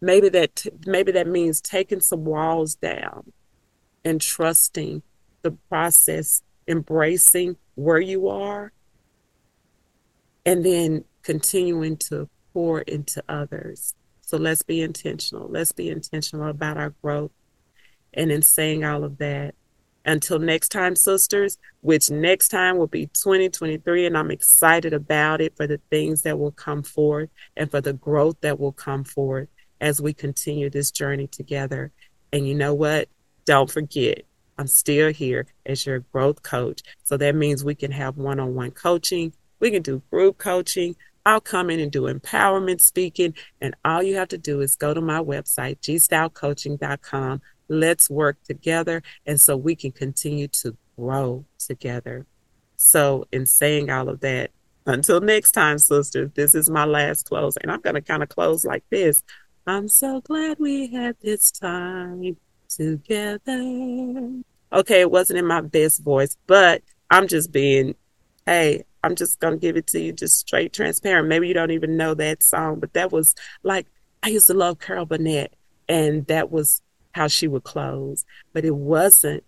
Maybe 0.00 0.28
that 0.30 0.66
maybe 0.86 1.12
that 1.12 1.26
means 1.26 1.60
taking 1.60 2.00
some 2.00 2.24
walls 2.24 2.74
down 2.74 3.32
and 4.04 4.20
trusting 4.20 5.02
the 5.42 5.52
process, 5.68 6.42
embracing 6.68 7.56
where 7.74 8.00
you 8.00 8.28
are, 8.28 8.72
and 10.44 10.64
then 10.64 11.04
continuing 11.22 11.96
to 11.96 12.28
pour 12.52 12.82
into 12.82 13.22
others. 13.28 13.94
So 14.20 14.36
let's 14.36 14.62
be 14.62 14.82
intentional. 14.82 15.48
Let's 15.48 15.72
be 15.72 15.90
intentional 15.90 16.48
about 16.48 16.76
our 16.76 16.90
growth 17.02 17.30
and 18.14 18.32
in 18.32 18.42
saying 18.42 18.84
all 18.84 19.04
of 19.04 19.18
that, 19.18 19.54
until 20.04 20.38
next 20.38 20.68
time, 20.68 20.96
sisters, 20.96 21.58
which 21.80 22.10
next 22.10 22.48
time 22.48 22.76
will 22.76 22.86
be 22.86 23.06
2023, 23.06 24.06
and 24.06 24.18
I'm 24.18 24.30
excited 24.30 24.92
about 24.92 25.40
it 25.40 25.56
for 25.56 25.66
the 25.66 25.80
things 25.90 26.22
that 26.22 26.38
will 26.38 26.52
come 26.52 26.82
forth 26.82 27.30
and 27.56 27.70
for 27.70 27.80
the 27.80 27.94
growth 27.94 28.36
that 28.42 28.60
will 28.60 28.72
come 28.72 29.04
forth 29.04 29.48
as 29.80 30.00
we 30.00 30.12
continue 30.12 30.68
this 30.68 30.90
journey 30.90 31.26
together. 31.26 31.90
And 32.32 32.46
you 32.46 32.54
know 32.54 32.74
what? 32.74 33.08
Don't 33.46 33.70
forget, 33.70 34.22
I'm 34.58 34.66
still 34.66 35.12
here 35.12 35.46
as 35.64 35.86
your 35.86 36.00
growth 36.00 36.42
coach. 36.42 36.82
So 37.02 37.16
that 37.16 37.34
means 37.34 37.64
we 37.64 37.74
can 37.74 37.92
have 37.92 38.16
one 38.16 38.40
on 38.40 38.54
one 38.54 38.70
coaching, 38.72 39.32
we 39.60 39.70
can 39.70 39.82
do 39.82 40.02
group 40.10 40.38
coaching. 40.38 40.96
I'll 41.26 41.40
come 41.40 41.70
in 41.70 41.80
and 41.80 41.90
do 41.90 42.02
empowerment 42.02 42.82
speaking. 42.82 43.34
And 43.58 43.74
all 43.82 44.02
you 44.02 44.16
have 44.16 44.28
to 44.28 44.36
do 44.36 44.60
is 44.60 44.76
go 44.76 44.92
to 44.92 45.00
my 45.00 45.20
website, 45.20 45.80
gstylecoaching.com 45.80 47.40
Let's 47.68 48.10
work 48.10 48.36
together. 48.44 49.02
And 49.26 49.40
so 49.40 49.56
we 49.56 49.76
can 49.76 49.92
continue 49.92 50.48
to 50.48 50.76
grow 50.96 51.44
together. 51.58 52.26
So, 52.76 53.26
in 53.32 53.46
saying 53.46 53.90
all 53.90 54.08
of 54.08 54.20
that, 54.20 54.50
until 54.86 55.20
next 55.20 55.52
time, 55.52 55.78
sisters, 55.78 56.30
this 56.34 56.54
is 56.54 56.68
my 56.68 56.84
last 56.84 57.28
close. 57.28 57.56
And 57.56 57.70
I'm 57.70 57.80
going 57.80 57.94
to 57.94 58.02
kind 58.02 58.22
of 58.22 58.28
close 58.28 58.64
like 58.64 58.84
this. 58.90 59.22
I'm 59.66 59.88
so 59.88 60.20
glad 60.20 60.58
we 60.58 60.88
had 60.88 61.16
this 61.22 61.50
time 61.50 62.36
together. 62.68 64.42
Okay, 64.72 65.00
it 65.00 65.10
wasn't 65.10 65.38
in 65.38 65.46
my 65.46 65.62
best 65.62 66.02
voice, 66.02 66.36
but 66.46 66.82
I'm 67.10 67.28
just 67.28 67.52
being, 67.52 67.94
hey, 68.44 68.84
I'm 69.02 69.14
just 69.14 69.40
going 69.40 69.54
to 69.54 69.60
give 69.60 69.76
it 69.76 69.86
to 69.88 70.00
you 70.00 70.12
just 70.12 70.38
straight 70.38 70.72
transparent. 70.72 71.28
Maybe 71.28 71.48
you 71.48 71.54
don't 71.54 71.70
even 71.70 71.96
know 71.96 72.14
that 72.14 72.42
song, 72.42 72.80
but 72.80 72.92
that 72.94 73.12
was 73.12 73.34
like, 73.62 73.86
I 74.22 74.28
used 74.28 74.48
to 74.48 74.54
love 74.54 74.80
Carol 74.80 75.06
Burnett. 75.06 75.54
And 75.88 76.26
that 76.26 76.50
was 76.50 76.82
how 77.14 77.28
she 77.28 77.48
would 77.48 77.64
close. 77.64 78.24
But 78.52 78.64
it 78.64 78.74
wasn't 78.74 79.44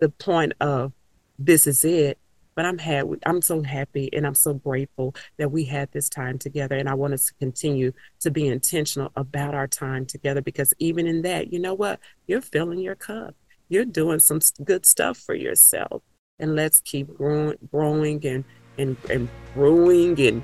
the 0.00 0.10
point 0.10 0.52
of 0.60 0.92
this 1.38 1.66
is 1.66 1.84
it. 1.84 2.18
But 2.54 2.64
I'm 2.64 2.78
happy. 2.78 3.18
I'm 3.26 3.42
so 3.42 3.62
happy 3.62 4.08
and 4.14 4.26
I'm 4.26 4.34
so 4.34 4.54
grateful 4.54 5.14
that 5.36 5.52
we 5.52 5.64
had 5.64 5.92
this 5.92 6.08
time 6.08 6.38
together. 6.38 6.74
And 6.76 6.88
I 6.88 6.94
want 6.94 7.12
us 7.12 7.26
to 7.26 7.34
continue 7.34 7.92
to 8.20 8.30
be 8.30 8.48
intentional 8.48 9.12
about 9.14 9.54
our 9.54 9.68
time 9.68 10.06
together 10.06 10.40
because 10.40 10.72
even 10.78 11.06
in 11.06 11.20
that, 11.22 11.52
you 11.52 11.58
know 11.58 11.74
what? 11.74 12.00
You're 12.26 12.40
filling 12.40 12.78
your 12.78 12.94
cup. 12.94 13.34
You're 13.68 13.84
doing 13.84 14.20
some 14.20 14.40
good 14.64 14.86
stuff 14.86 15.18
for 15.18 15.34
yourself. 15.34 16.02
And 16.38 16.56
let's 16.56 16.80
keep 16.80 17.14
growing, 17.14 17.58
growing 17.70 18.26
and 18.26 18.44
and 18.78 18.96
and 19.10 19.28
brewing 19.54 20.18
and 20.20 20.42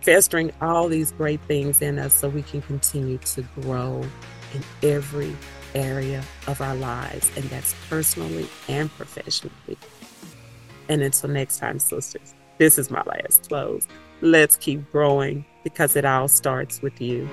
festering 0.00 0.50
all 0.60 0.88
these 0.88 1.12
great 1.12 1.40
things 1.42 1.82
in 1.82 1.98
us 1.98 2.14
so 2.14 2.28
we 2.28 2.42
can 2.42 2.62
continue 2.62 3.18
to 3.18 3.42
grow 3.60 4.02
in 4.54 4.88
every 4.88 5.34
area 5.74 6.22
of 6.46 6.60
our 6.60 6.74
lives, 6.74 7.30
and 7.36 7.44
that's 7.44 7.74
personally 7.88 8.48
and 8.68 8.90
professionally. 8.92 9.78
And 10.88 11.02
until 11.02 11.30
next 11.30 11.58
time, 11.58 11.78
sisters, 11.78 12.34
this 12.58 12.78
is 12.78 12.90
my 12.90 13.02
last 13.04 13.48
close. 13.48 13.86
Let's 14.20 14.56
keep 14.56 14.90
growing 14.92 15.44
because 15.64 15.96
it 15.96 16.04
all 16.04 16.28
starts 16.28 16.82
with 16.82 17.00
you. 17.00 17.28